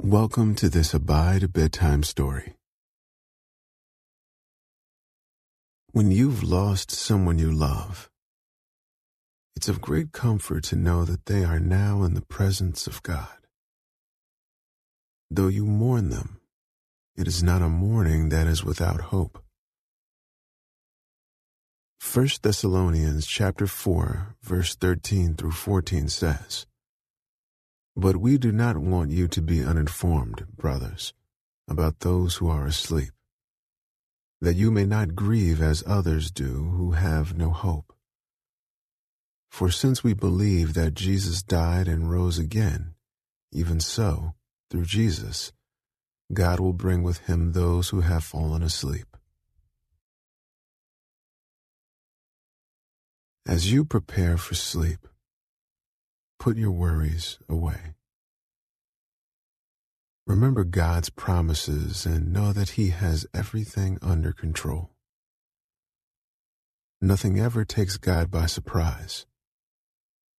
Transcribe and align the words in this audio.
Welcome 0.00 0.54
to 0.54 0.68
this 0.68 0.94
Abide 0.94 1.52
Bedtime 1.52 2.04
Story. 2.04 2.54
When 5.90 6.12
you've 6.12 6.44
lost 6.44 6.92
someone 6.92 7.40
you 7.40 7.50
love, 7.50 8.08
it's 9.56 9.68
of 9.68 9.80
great 9.80 10.12
comfort 10.12 10.62
to 10.64 10.76
know 10.76 11.04
that 11.04 11.26
they 11.26 11.42
are 11.42 11.58
now 11.58 12.04
in 12.04 12.14
the 12.14 12.22
presence 12.22 12.86
of 12.86 13.02
God. 13.02 13.38
Though 15.32 15.48
you 15.48 15.66
mourn 15.66 16.10
them, 16.10 16.40
it 17.16 17.26
is 17.26 17.42
not 17.42 17.60
a 17.60 17.68
mourning 17.68 18.28
that 18.28 18.46
is 18.46 18.62
without 18.62 19.00
hope. 19.00 19.42
1 22.14 22.28
Thessalonians 22.40 23.26
chapter 23.26 23.66
4 23.66 24.36
verse 24.44 24.76
13 24.76 25.34
through 25.34 25.50
14 25.50 26.08
says, 26.08 26.66
but 27.98 28.16
we 28.16 28.38
do 28.38 28.52
not 28.52 28.78
want 28.78 29.10
you 29.10 29.26
to 29.26 29.42
be 29.42 29.64
uninformed, 29.64 30.46
brothers, 30.56 31.12
about 31.66 31.98
those 31.98 32.36
who 32.36 32.48
are 32.48 32.64
asleep, 32.64 33.10
that 34.40 34.54
you 34.54 34.70
may 34.70 34.86
not 34.86 35.16
grieve 35.16 35.60
as 35.60 35.82
others 35.84 36.30
do 36.30 36.70
who 36.76 36.92
have 36.92 37.36
no 37.36 37.50
hope. 37.50 37.92
For 39.50 39.68
since 39.68 40.04
we 40.04 40.14
believe 40.14 40.74
that 40.74 40.94
Jesus 40.94 41.42
died 41.42 41.88
and 41.88 42.08
rose 42.08 42.38
again, 42.38 42.94
even 43.50 43.80
so, 43.80 44.34
through 44.70 44.84
Jesus, 44.84 45.52
God 46.32 46.60
will 46.60 46.74
bring 46.74 47.02
with 47.02 47.18
him 47.26 47.50
those 47.50 47.88
who 47.88 48.02
have 48.02 48.22
fallen 48.22 48.62
asleep. 48.62 49.16
As 53.44 53.72
you 53.72 53.84
prepare 53.84 54.36
for 54.36 54.54
sleep, 54.54 55.07
Put 56.38 56.56
your 56.56 56.70
worries 56.70 57.38
away. 57.48 57.94
Remember 60.26 60.62
God's 60.62 61.10
promises 61.10 62.06
and 62.06 62.32
know 62.32 62.52
that 62.52 62.70
He 62.70 62.90
has 62.90 63.26
everything 63.34 63.98
under 64.02 64.32
control. 64.32 64.90
Nothing 67.00 67.40
ever 67.40 67.64
takes 67.64 67.96
God 67.96 68.30
by 68.30 68.46
surprise. 68.46 69.26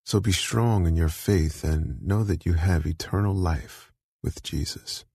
So 0.05 0.19
be 0.19 0.31
strong 0.31 0.87
in 0.87 0.95
your 0.95 1.09
faith 1.09 1.63
and 1.63 2.01
know 2.01 2.23
that 2.23 2.45
you 2.45 2.53
have 2.53 2.85
eternal 2.85 3.33
life 3.33 3.91
with 4.23 4.41
Jesus. 4.43 5.05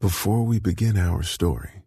Before 0.00 0.42
we 0.42 0.58
begin 0.58 0.98
our 0.98 1.22
story, 1.22 1.81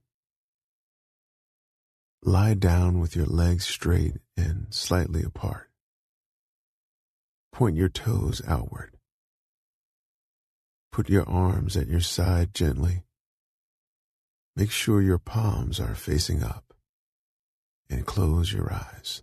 Lie 2.28 2.56
down 2.56 3.00
with 3.00 3.16
your 3.16 3.28
legs 3.28 3.68
straight 3.68 4.16
and 4.36 4.66
slightly 4.72 5.22
apart. 5.22 5.70
Point 7.54 7.76
your 7.76 7.88
toes 7.88 8.42
outward. 8.48 8.98
Put 10.92 11.08
your 11.08 11.30
arms 11.30 11.78
at 11.78 11.88
your 11.88 12.00
side 12.02 12.52
gently. 12.52 13.04
Make 14.56 14.72
sure 14.72 15.04
your 15.04 15.20
palms 15.20 15.80
are 15.80 15.94
facing 15.94 16.42
up 16.42 16.74
and 17.92 18.08
close 18.08 18.52
your 18.52 18.74
eyes. 18.74 19.22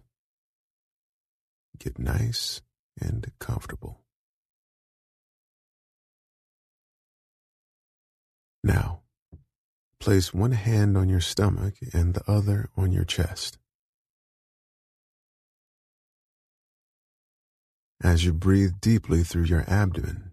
Get 1.80 1.98
nice 1.98 2.62
and 3.00 3.32
comfortable. 3.40 3.98
Now, 8.62 9.01
Place 10.02 10.34
one 10.34 10.50
hand 10.50 10.96
on 10.96 11.08
your 11.08 11.20
stomach 11.20 11.74
and 11.92 12.12
the 12.12 12.28
other 12.28 12.68
on 12.76 12.90
your 12.90 13.04
chest. 13.04 13.56
As 18.02 18.24
you 18.24 18.32
breathe 18.32 18.80
deeply 18.80 19.22
through 19.22 19.44
your 19.44 19.64
abdomen, 19.68 20.32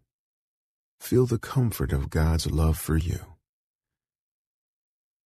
feel 1.00 1.28
the 1.28 1.38
comfort 1.38 1.94
of 1.94 2.10
God's 2.10 2.50
love 2.50 2.80
for 2.80 2.98
you. 2.98 3.20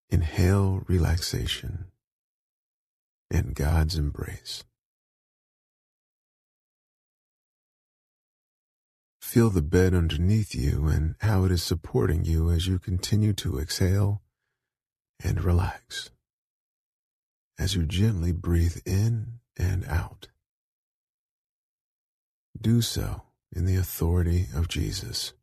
Inhale 0.09 0.83
relaxation 0.89 1.85
and 3.31 3.55
God's 3.55 3.95
embrace. 3.95 4.65
Feel 9.21 9.49
the 9.49 9.61
bed 9.61 9.93
underneath 9.93 10.53
you 10.53 10.87
and 10.87 11.15
how 11.21 11.45
it 11.45 11.51
is 11.53 11.63
supporting 11.63 12.25
you 12.25 12.49
as 12.49 12.67
you 12.67 12.77
continue 12.77 13.31
to 13.31 13.57
exhale 13.57 14.19
and 15.21 15.43
relax 15.43 16.09
as 17.59 17.75
you 17.75 17.85
gently 17.85 18.31
breathe 18.31 18.77
in 18.85 19.39
and 19.57 19.85
out. 19.85 20.27
Do 22.59 22.81
so 22.81 23.23
in 23.55 23.65
the 23.65 23.75
authority 23.75 24.47
of 24.55 24.67
Jesus. 24.67 25.33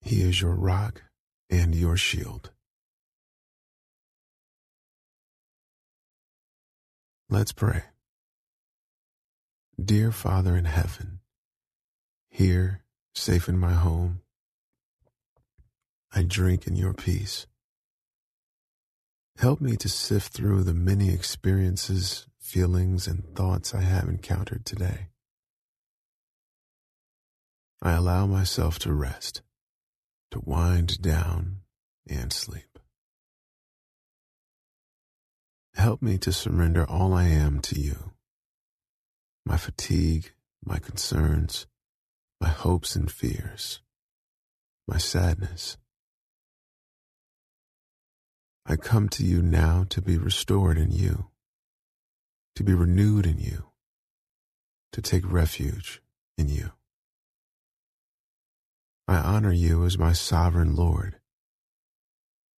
He 0.00 0.22
is 0.22 0.40
your 0.40 0.54
rock 0.54 1.02
and 1.50 1.74
your 1.74 1.96
shield. 1.96 2.50
Let's 7.28 7.52
pray. 7.52 7.82
Dear 9.82 10.12
Father 10.12 10.56
in 10.56 10.64
heaven, 10.64 11.20
here, 12.30 12.82
safe 13.14 13.48
in 13.48 13.58
my 13.58 13.72
home, 13.72 14.20
I 16.14 16.22
drink 16.22 16.66
in 16.66 16.76
your 16.76 16.94
peace. 16.94 17.46
Help 19.38 19.60
me 19.60 19.76
to 19.76 19.88
sift 19.88 20.32
through 20.32 20.62
the 20.62 20.72
many 20.72 21.12
experiences, 21.12 22.26
feelings, 22.40 23.06
and 23.06 23.22
thoughts 23.34 23.74
I 23.74 23.82
have 23.82 24.08
encountered 24.08 24.64
today. 24.64 25.08
I 27.82 27.92
allow 27.92 28.26
myself 28.26 28.78
to 28.80 28.94
rest, 28.94 29.42
to 30.30 30.40
wind 30.42 31.02
down 31.02 31.58
and 32.08 32.32
sleep. 32.32 32.78
Help 35.74 36.00
me 36.00 36.16
to 36.18 36.32
surrender 36.32 36.88
all 36.88 37.12
I 37.12 37.24
am 37.24 37.60
to 37.60 37.78
you. 37.78 38.12
My 39.44 39.58
fatigue, 39.58 40.32
my 40.64 40.78
concerns, 40.78 41.66
my 42.40 42.48
hopes 42.48 42.96
and 42.96 43.10
fears, 43.10 43.82
my 44.88 44.96
sadness, 44.96 45.76
I 48.68 48.74
come 48.74 49.08
to 49.10 49.24
you 49.24 49.42
now 49.42 49.86
to 49.90 50.02
be 50.02 50.16
restored 50.16 50.76
in 50.76 50.90
you, 50.90 51.28
to 52.56 52.64
be 52.64 52.74
renewed 52.74 53.24
in 53.24 53.38
you, 53.38 53.66
to 54.90 55.00
take 55.00 55.30
refuge 55.30 56.02
in 56.36 56.48
you. 56.48 56.72
I 59.06 59.18
honor 59.18 59.52
you 59.52 59.84
as 59.84 59.96
my 59.96 60.12
sovereign 60.12 60.74
Lord, 60.74 61.20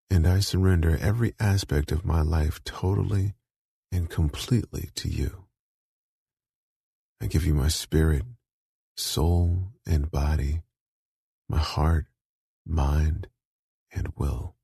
and 0.09 0.25
I 0.25 0.39
surrender 0.39 0.97
every 0.99 1.35
aspect 1.39 1.91
of 1.91 2.05
my 2.05 2.23
life 2.23 2.63
totally 2.63 3.35
and 3.91 4.09
completely 4.09 4.89
to 4.95 5.09
you. 5.09 5.45
I 7.21 7.27
give 7.27 7.45
you 7.45 7.53
my 7.53 7.67
spirit, 7.67 8.23
soul, 8.97 9.73
and 9.85 10.09
body, 10.09 10.63
my 11.47 11.59
heart, 11.59 12.07
mind, 12.65 13.27
and 13.93 14.11
will. 14.17 14.55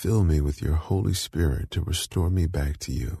Fill 0.00 0.24
me 0.24 0.40
with 0.40 0.62
your 0.62 0.76
Holy 0.76 1.12
Spirit 1.12 1.70
to 1.72 1.82
restore 1.82 2.30
me 2.30 2.46
back 2.46 2.78
to 2.78 2.90
you 2.90 3.18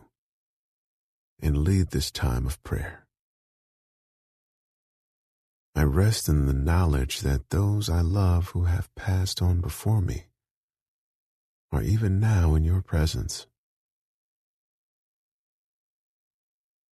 and 1.38 1.58
lead 1.58 1.90
this 1.90 2.10
time 2.10 2.46
of 2.46 2.62
prayer. 2.62 3.06
I 5.74 5.82
rest 5.82 6.26
in 6.26 6.46
the 6.46 6.54
knowledge 6.54 7.20
that 7.20 7.50
those 7.50 7.90
I 7.90 8.00
love 8.00 8.52
who 8.52 8.64
have 8.64 8.88
passed 8.94 9.42
on 9.42 9.60
before 9.60 10.00
me 10.00 10.28
are 11.70 11.82
even 11.82 12.18
now 12.18 12.54
in 12.54 12.64
your 12.64 12.80
presence. 12.80 13.46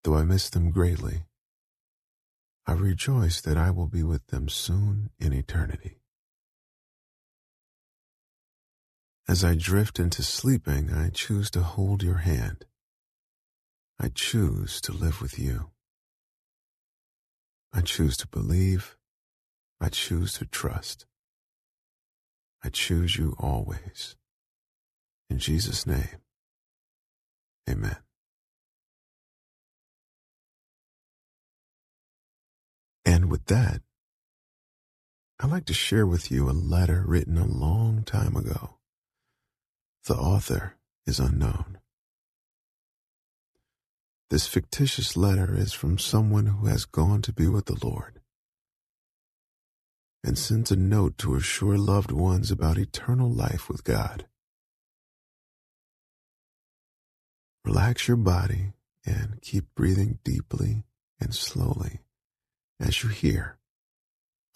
Though 0.04 0.16
I 0.16 0.24
miss 0.24 0.50
them 0.50 0.70
greatly, 0.70 1.22
I 2.66 2.72
rejoice 2.72 3.40
that 3.40 3.56
I 3.56 3.70
will 3.70 3.88
be 3.88 4.02
with 4.02 4.26
them 4.26 4.50
soon 4.50 5.08
in 5.18 5.32
eternity. 5.32 6.02
As 9.28 9.44
I 9.44 9.54
drift 9.54 10.00
into 10.00 10.22
sleeping, 10.22 10.90
I 10.90 11.10
choose 11.10 11.50
to 11.50 11.60
hold 11.60 12.02
your 12.02 12.18
hand. 12.18 12.64
I 14.00 14.08
choose 14.08 14.80
to 14.80 14.92
live 14.92 15.20
with 15.20 15.38
you. 15.38 15.68
I 17.70 17.82
choose 17.82 18.16
to 18.18 18.26
believe. 18.26 18.96
I 19.82 19.90
choose 19.90 20.32
to 20.34 20.46
trust. 20.46 21.04
I 22.64 22.70
choose 22.70 23.18
you 23.18 23.36
always. 23.38 24.16
In 25.28 25.38
Jesus' 25.38 25.86
name, 25.86 26.22
amen. 27.68 27.98
And 33.04 33.30
with 33.30 33.44
that, 33.46 33.82
I'd 35.38 35.50
like 35.50 35.66
to 35.66 35.74
share 35.74 36.06
with 36.06 36.30
you 36.30 36.48
a 36.48 36.52
letter 36.52 37.04
written 37.06 37.36
a 37.36 37.44
long 37.46 38.04
time 38.04 38.34
ago 38.34 38.77
the 40.08 40.16
author 40.16 40.74
is 41.06 41.20
unknown. 41.20 41.78
This 44.30 44.46
fictitious 44.46 45.18
letter 45.18 45.54
is 45.54 45.74
from 45.74 45.98
someone 45.98 46.46
who 46.46 46.66
has 46.66 46.86
gone 46.86 47.20
to 47.22 47.32
be 47.32 47.46
with 47.46 47.66
the 47.66 47.76
Lord 47.86 48.20
and 50.24 50.38
sends 50.38 50.70
a 50.70 50.76
note 50.76 51.18
to 51.18 51.34
assure 51.34 51.76
loved 51.76 52.10
ones 52.10 52.50
about 52.50 52.78
eternal 52.78 53.30
life 53.30 53.68
with 53.68 53.84
God. 53.84 54.26
Relax 57.66 58.08
your 58.08 58.16
body 58.16 58.72
and 59.04 59.42
keep 59.42 59.66
breathing 59.74 60.20
deeply 60.24 60.84
and 61.20 61.34
slowly 61.34 62.00
as 62.80 63.02
you 63.02 63.10
hear 63.10 63.58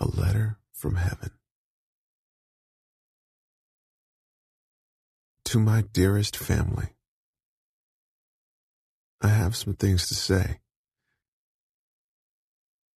a 0.00 0.06
letter 0.06 0.56
from 0.72 0.94
heaven. 0.94 1.30
To 5.52 5.58
my 5.58 5.82
dearest 5.82 6.34
family, 6.34 6.94
I 9.20 9.28
have 9.28 9.54
some 9.54 9.74
things 9.74 10.08
to 10.08 10.14
say. 10.14 10.60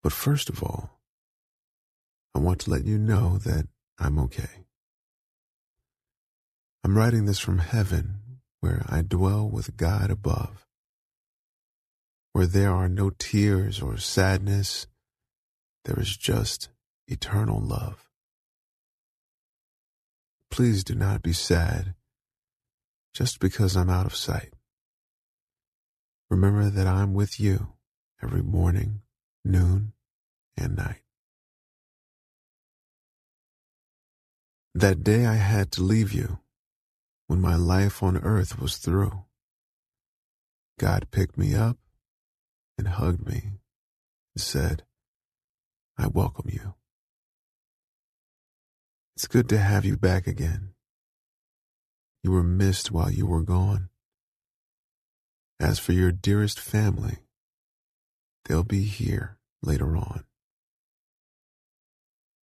But 0.01 0.13
first 0.13 0.47
of 0.47 0.63
all, 0.63 1.01
I 2.33 2.39
want 2.39 2.61
to 2.61 2.69
let 2.69 2.85
you 2.85 2.97
know 2.97 3.39
that 3.39 3.67
I'm 3.99 4.17
okay. 4.19 4.67
I'm 6.81 6.97
writing 6.97 7.25
this 7.25 7.39
from 7.39 7.57
heaven 7.57 8.21
where 8.61 8.85
I 8.87 9.01
dwell 9.01 9.49
with 9.49 9.75
God 9.75 10.09
above, 10.09 10.65
where 12.31 12.47
there 12.47 12.71
are 12.71 12.87
no 12.87 13.09
tears 13.09 13.81
or 13.81 13.97
sadness, 13.97 14.87
there 15.83 15.99
is 15.99 16.15
just 16.15 16.69
eternal 17.05 17.59
love. 17.59 18.07
Please 20.49 20.85
do 20.85 20.95
not 20.95 21.21
be 21.21 21.33
sad 21.33 21.95
just 23.15 23.39
because 23.39 23.77
I'm 23.77 23.89
out 23.89 24.05
of 24.05 24.15
sight. 24.15 24.53
Remember 26.29 26.69
that 26.69 26.85
I'm 26.85 27.13
with 27.13 27.39
you 27.39 27.69
every 28.21 28.43
morning, 28.43 29.01
noon, 29.45 29.93
and 30.57 30.75
night. 30.75 31.01
That 34.73 35.01
day 35.01 35.25
I 35.25 35.35
had 35.35 35.71
to 35.73 35.81
leave 35.81 36.11
you 36.11 36.39
when 37.27 37.39
my 37.39 37.55
life 37.55 38.03
on 38.03 38.17
earth 38.17 38.59
was 38.59 38.75
through. 38.75 39.23
God 40.77 41.07
picked 41.11 41.37
me 41.37 41.55
up 41.55 41.77
and 42.77 42.89
hugged 42.89 43.25
me 43.25 43.51
and 44.35 44.41
said, 44.41 44.83
I 45.97 46.07
welcome 46.07 46.49
you. 46.51 46.73
It's 49.15 49.27
good 49.27 49.47
to 49.49 49.57
have 49.57 49.85
you 49.85 49.95
back 49.95 50.27
again. 50.27 50.74
You 52.25 52.31
were 52.31 52.41
missed 52.41 52.89
while 52.89 53.11
you 53.11 53.27
were 53.27 53.43
gone. 53.43 53.89
As 55.59 55.77
for 55.77 55.91
your 55.91 56.11
dearest 56.11 56.59
family, 56.59 57.17
they'll 58.45 58.63
be 58.63 58.81
here 58.81 59.37
later 59.61 59.95
on. 59.95 60.23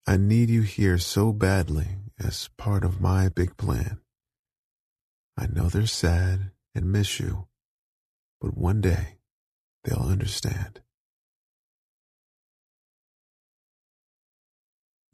I 0.07 0.19
need 0.19 0.51
you 0.51 0.63
here 0.63 0.99
so 0.99 1.33
badly 1.33 1.97
as 2.17 2.49
part 2.57 2.85
of 2.85 3.01
my 3.01 3.29
big 3.29 3.57
plan. 3.57 3.99
I 5.37 5.49
know 5.49 5.69
they're 5.69 5.87
sad 5.87 6.53
and 6.77 6.93
miss 6.93 7.19
you, 7.19 7.49
but 8.41 8.57
one 8.57 8.81
day 8.81 9.17
they'll 9.83 10.07
understand. 10.09 10.81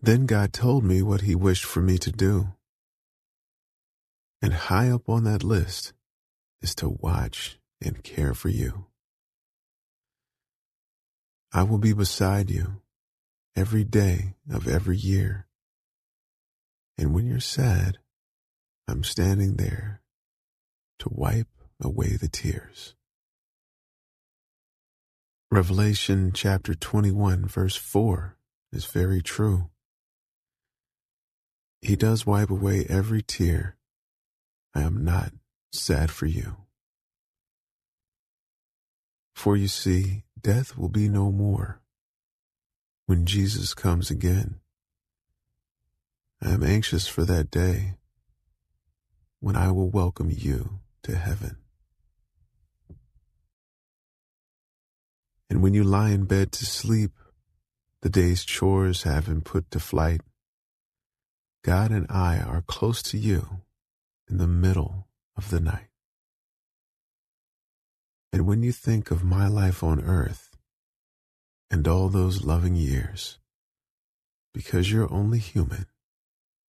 Then 0.02 0.26
God 0.26 0.52
told 0.52 0.84
me 0.84 1.00
what 1.00 1.22
He 1.22 1.34
wished 1.34 1.64
for 1.64 1.80
me 1.80 1.96
to 1.96 2.12
do. 2.12 2.52
And 4.40 4.52
high 4.52 4.90
up 4.90 5.08
on 5.08 5.24
that 5.24 5.42
list 5.42 5.92
is 6.62 6.74
to 6.76 6.88
watch 6.88 7.58
and 7.82 8.02
care 8.02 8.34
for 8.34 8.48
you. 8.48 8.86
I 11.52 11.62
will 11.62 11.78
be 11.78 11.92
beside 11.92 12.50
you 12.50 12.82
every 13.56 13.84
day 13.84 14.34
of 14.50 14.68
every 14.68 14.96
year. 14.96 15.46
And 16.96 17.14
when 17.14 17.26
you're 17.26 17.40
sad, 17.40 17.98
I'm 18.86 19.02
standing 19.02 19.56
there 19.56 20.02
to 20.98 21.08
wipe 21.10 21.48
away 21.80 22.16
the 22.16 22.28
tears. 22.28 22.94
Revelation 25.50 26.32
chapter 26.34 26.74
21, 26.74 27.46
verse 27.46 27.76
4 27.76 28.36
is 28.70 28.84
very 28.84 29.22
true. 29.22 29.70
He 31.80 31.96
does 31.96 32.26
wipe 32.26 32.50
away 32.50 32.84
every 32.88 33.22
tear. 33.22 33.77
I 34.74 34.82
am 34.82 35.04
not 35.04 35.32
sad 35.72 36.10
for 36.10 36.26
you. 36.26 36.56
For 39.34 39.56
you 39.56 39.68
see, 39.68 40.24
death 40.40 40.76
will 40.76 40.88
be 40.88 41.08
no 41.08 41.30
more 41.30 41.80
when 43.06 43.24
Jesus 43.24 43.74
comes 43.74 44.10
again. 44.10 44.56
I 46.42 46.50
am 46.50 46.62
anxious 46.62 47.06
for 47.08 47.24
that 47.24 47.50
day 47.50 47.94
when 49.40 49.56
I 49.56 49.70
will 49.70 49.90
welcome 49.90 50.30
you 50.30 50.80
to 51.04 51.16
heaven. 51.16 51.56
And 55.50 55.62
when 55.62 55.74
you 55.74 55.82
lie 55.82 56.10
in 56.10 56.24
bed 56.24 56.52
to 56.52 56.66
sleep, 56.66 57.12
the 58.02 58.10
day's 58.10 58.44
chores 58.44 59.04
have 59.04 59.26
been 59.26 59.40
put 59.40 59.70
to 59.70 59.80
flight. 59.80 60.20
God 61.64 61.90
and 61.90 62.06
I 62.10 62.38
are 62.38 62.62
close 62.62 63.02
to 63.04 63.18
you 63.18 63.60
in 64.28 64.38
the 64.38 64.46
middle 64.46 65.08
of 65.36 65.50
the 65.50 65.60
night. 65.60 65.88
And 68.32 68.46
when 68.46 68.62
you 68.62 68.72
think 68.72 69.10
of 69.10 69.24
my 69.24 69.48
life 69.48 69.82
on 69.82 70.00
earth 70.00 70.50
and 71.70 71.88
all 71.88 72.08
those 72.08 72.44
loving 72.44 72.76
years, 72.76 73.38
because 74.52 74.90
you're 74.92 75.12
only 75.12 75.38
human, 75.38 75.86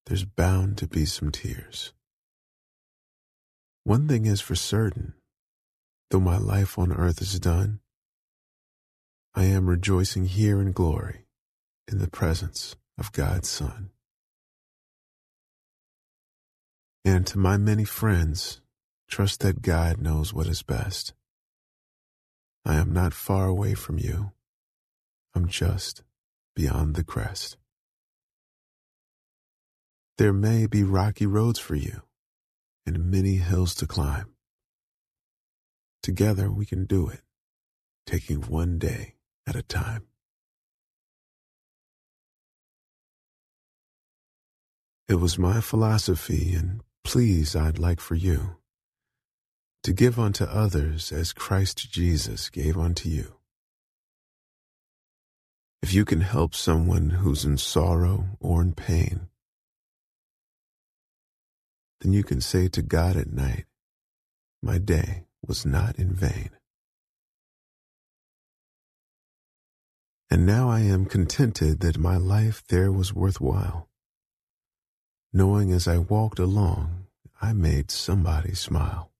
there's 0.06 0.24
bound 0.24 0.78
to 0.78 0.86
be 0.86 1.04
some 1.04 1.30
tears. 1.30 1.92
One 3.84 4.08
thing 4.08 4.26
is 4.26 4.40
for 4.40 4.54
certain, 4.54 5.14
though 6.10 6.20
my 6.20 6.38
life 6.38 6.78
on 6.78 6.92
earth 6.92 7.22
is 7.22 7.38
done, 7.40 7.80
I 9.34 9.44
am 9.44 9.68
rejoicing 9.68 10.26
here 10.26 10.60
in 10.60 10.72
glory 10.72 11.26
in 11.88 11.98
the 11.98 12.08
presence 12.08 12.74
of 12.98 13.12
God's 13.12 13.48
Son. 13.48 13.90
And 17.06 17.24
to 17.28 17.38
my 17.38 17.56
many 17.56 17.84
friends, 17.84 18.60
trust 19.06 19.38
that 19.38 19.62
God 19.62 20.00
knows 20.00 20.34
what 20.34 20.48
is 20.48 20.62
best. 20.62 21.14
I 22.64 22.74
am 22.74 22.92
not 22.92 23.14
far 23.14 23.46
away 23.46 23.74
from 23.74 23.96
you. 23.96 24.32
I'm 25.32 25.46
just 25.46 26.02
beyond 26.56 26.96
the 26.96 27.04
crest. 27.04 27.58
There 30.18 30.32
may 30.32 30.66
be 30.66 30.82
rocky 30.82 31.26
roads 31.26 31.60
for 31.60 31.76
you 31.76 32.02
and 32.84 33.08
many 33.08 33.36
hills 33.36 33.76
to 33.76 33.86
climb. 33.86 34.34
Together 36.02 36.50
we 36.50 36.66
can 36.66 36.86
do 36.86 37.08
it, 37.08 37.20
taking 38.04 38.42
one 38.42 38.78
day 38.78 39.14
at 39.46 39.54
a 39.54 39.62
time. 39.62 40.08
It 45.08 45.20
was 45.20 45.38
my 45.38 45.60
philosophy, 45.60 46.52
and 46.52 46.80
please, 47.06 47.54
I'd 47.54 47.78
like 47.78 48.00
for 48.00 48.16
you 48.16 48.56
to 49.84 49.92
give 49.92 50.18
unto 50.18 50.42
others 50.42 51.12
as 51.12 51.32
Christ 51.32 51.88
Jesus 51.88 52.50
gave 52.50 52.76
unto 52.76 53.08
you. 53.08 53.36
If 55.82 55.94
you 55.94 56.04
can 56.04 56.22
help 56.22 56.52
someone 56.52 57.10
who's 57.10 57.44
in 57.44 57.58
sorrow 57.58 58.24
or 58.40 58.60
in 58.60 58.72
pain, 58.72 59.28
then 62.00 62.12
you 62.12 62.24
can 62.24 62.40
say 62.40 62.66
to 62.66 62.82
God 62.82 63.16
at 63.16 63.32
night, 63.32 63.66
My 64.60 64.78
day 64.78 65.26
was 65.46 65.64
not 65.64 66.00
in 66.00 66.12
vain. 66.12 66.50
And 70.28 70.44
now 70.44 70.68
I 70.68 70.80
am 70.80 71.04
contented 71.06 71.78
that 71.80 71.98
my 71.98 72.16
life 72.16 72.64
there 72.68 72.90
was 72.90 73.14
worthwhile, 73.14 73.88
knowing 75.32 75.70
as 75.70 75.86
I 75.86 75.98
walked 75.98 76.40
along, 76.40 76.95
I 77.40 77.52
made 77.52 77.90
somebody 77.90 78.54
smile. 78.54 79.10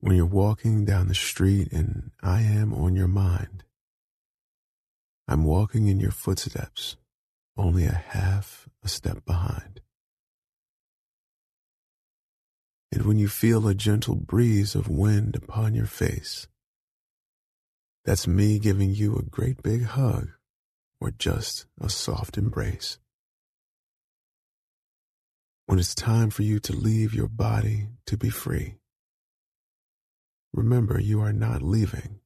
When 0.00 0.16
you're 0.16 0.26
walking 0.26 0.84
down 0.84 1.08
the 1.08 1.14
street 1.14 1.72
and 1.72 2.10
I 2.22 2.42
am 2.42 2.72
on 2.72 2.94
your 2.94 3.08
mind, 3.08 3.64
I'm 5.26 5.44
walking 5.44 5.88
in 5.88 5.98
your 5.98 6.12
footsteps, 6.12 6.96
only 7.56 7.84
a 7.84 7.92
half 7.92 8.68
a 8.84 8.88
step 8.88 9.24
behind. 9.24 9.80
and 12.96 13.04
when 13.04 13.18
you 13.18 13.28
feel 13.28 13.68
a 13.68 13.74
gentle 13.74 14.14
breeze 14.14 14.74
of 14.74 14.88
wind 14.88 15.36
upon 15.36 15.74
your 15.74 15.84
face, 15.84 16.46
that's 18.06 18.26
me 18.26 18.58
giving 18.58 18.94
you 18.94 19.16
a 19.16 19.22
great 19.22 19.62
big 19.62 19.84
hug 19.84 20.30
or 20.98 21.10
just 21.10 21.66
a 21.78 21.90
soft 21.90 22.38
embrace. 22.38 22.96
When 25.66 25.78
it's 25.80 25.94
time 25.94 26.30
for 26.30 26.42
you 26.42 26.60
to 26.60 26.72
leave 26.72 27.12
your 27.12 27.28
body 27.28 27.88
to 28.06 28.16
be 28.16 28.30
free, 28.30 28.76
remember 30.52 31.00
you 31.00 31.20
are 31.20 31.32
not 31.32 31.60
leaving. 31.60 32.20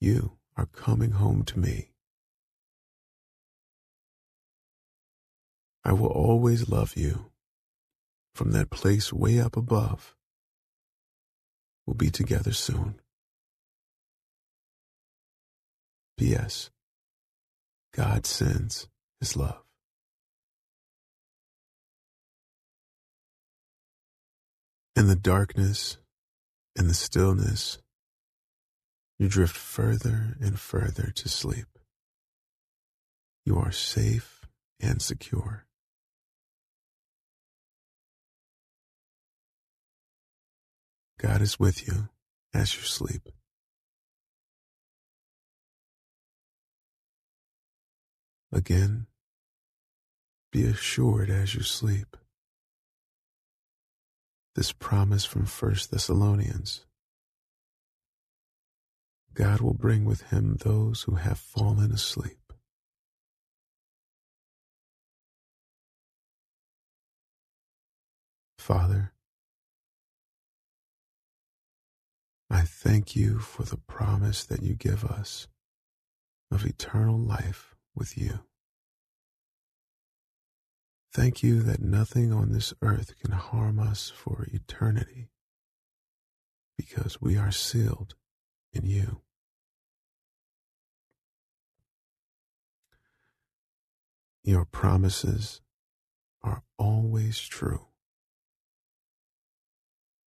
You 0.00 0.32
are 0.56 0.66
coming 0.66 1.12
home 1.12 1.44
to 1.44 1.58
me. 1.58 1.90
I 5.84 5.92
will 5.92 6.08
always 6.08 6.68
love 6.68 6.96
you 6.96 7.30
from 8.34 8.52
that 8.52 8.70
place 8.70 9.12
way 9.12 9.38
up 9.38 9.56
above. 9.56 10.16
We'll 11.86 11.94
be 11.94 12.10
together 12.10 12.52
soon. 12.52 13.00
P.S. 16.16 16.70
God 17.92 18.26
sends 18.26 18.88
his 19.20 19.36
love. 19.36 19.63
In 24.96 25.08
the 25.08 25.16
darkness 25.16 25.98
in 26.76 26.86
the 26.86 26.94
stillness, 26.94 27.78
you 29.18 29.28
drift 29.28 29.56
further 29.56 30.36
and 30.40 30.58
further 30.58 31.10
to 31.16 31.28
sleep. 31.28 31.66
You 33.44 33.58
are 33.58 33.72
safe 33.72 34.46
and 34.80 35.02
secure. 35.02 35.66
God 41.20 41.42
is 41.42 41.58
with 41.58 41.88
you 41.88 42.08
as 42.52 42.76
you 42.76 42.82
sleep. 42.82 43.28
Again, 48.52 49.06
be 50.52 50.64
assured 50.64 51.30
as 51.30 51.56
you 51.56 51.62
sleep. 51.62 52.16
This 54.54 54.72
promise 54.72 55.24
from 55.24 55.46
1 55.46 55.74
Thessalonians 55.90 56.84
God 59.34 59.60
will 59.60 59.74
bring 59.74 60.04
with 60.04 60.22
him 60.30 60.58
those 60.60 61.02
who 61.02 61.16
have 61.16 61.38
fallen 61.40 61.90
asleep. 61.90 62.38
Father, 68.56 69.12
I 72.48 72.62
thank 72.62 73.16
you 73.16 73.40
for 73.40 73.64
the 73.64 73.76
promise 73.76 74.44
that 74.44 74.62
you 74.62 74.74
give 74.74 75.04
us 75.04 75.48
of 76.52 76.64
eternal 76.64 77.18
life 77.18 77.74
with 77.96 78.16
you. 78.16 78.40
Thank 81.14 81.44
you 81.44 81.62
that 81.62 81.80
nothing 81.80 82.32
on 82.32 82.50
this 82.50 82.74
earth 82.82 83.14
can 83.22 83.30
harm 83.30 83.78
us 83.78 84.12
for 84.16 84.48
eternity 84.52 85.28
because 86.76 87.20
we 87.20 87.36
are 87.38 87.52
sealed 87.52 88.16
in 88.72 88.84
you. 88.84 89.20
Your 94.42 94.64
promises 94.64 95.60
are 96.42 96.64
always 96.78 97.38
true. 97.38 97.86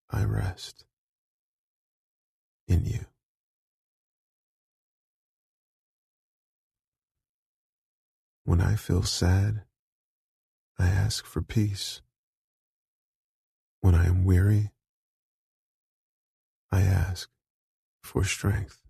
I 0.09 0.23
rest 0.23 0.85
in 2.65 2.85
you. 2.85 3.07
When 8.45 8.61
I 8.61 8.75
feel 8.75 9.03
sad, 9.03 9.63
I 10.79 10.87
ask 10.87 11.25
for 11.25 11.41
peace. 11.41 12.01
When 13.81 13.95
I 13.95 14.05
am 14.05 14.25
weary, 14.25 14.71
I 16.71 16.81
ask 16.81 17.29
for 18.03 18.23
strength. 18.23 18.81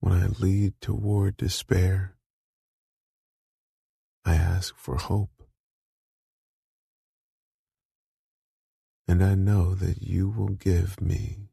When 0.00 0.14
I 0.14 0.26
lead 0.26 0.74
toward 0.80 1.36
despair, 1.36 2.16
I 4.24 4.34
ask 4.34 4.76
for 4.76 4.96
hope. 4.96 5.42
And 9.06 9.22
I 9.22 9.34
know 9.34 9.74
that 9.74 10.02
you 10.02 10.28
will 10.28 10.48
give 10.48 11.00
me 11.00 11.50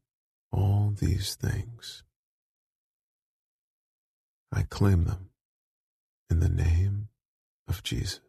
all 0.50 0.94
these 0.96 1.34
things. 1.34 2.02
I 4.52 4.62
claim 4.62 5.04
them 5.04 5.30
in 6.30 6.40
the 6.40 6.48
name 6.48 7.08
of 7.68 7.82
Jesus. 7.82 8.20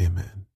Amen. 0.00 0.47